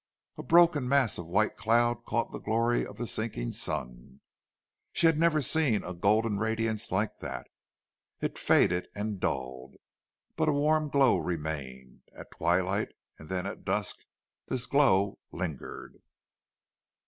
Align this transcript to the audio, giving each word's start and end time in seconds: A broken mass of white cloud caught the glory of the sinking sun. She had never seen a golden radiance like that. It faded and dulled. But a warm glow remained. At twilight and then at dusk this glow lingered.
A 0.35 0.41
broken 0.41 0.89
mass 0.89 1.19
of 1.19 1.27
white 1.27 1.55
cloud 1.57 2.05
caught 2.05 2.31
the 2.31 2.39
glory 2.39 2.83
of 2.83 2.97
the 2.97 3.05
sinking 3.05 3.51
sun. 3.51 4.19
She 4.93 5.05
had 5.05 5.19
never 5.19 5.43
seen 5.43 5.83
a 5.83 5.93
golden 5.93 6.39
radiance 6.39 6.91
like 6.91 7.19
that. 7.19 7.45
It 8.19 8.35
faded 8.39 8.87
and 8.95 9.19
dulled. 9.19 9.75
But 10.35 10.49
a 10.49 10.53
warm 10.53 10.89
glow 10.89 11.19
remained. 11.19 12.01
At 12.15 12.31
twilight 12.31 12.93
and 13.19 13.29
then 13.29 13.45
at 13.45 13.63
dusk 13.63 13.99
this 14.47 14.65
glow 14.65 15.19
lingered. 15.31 16.01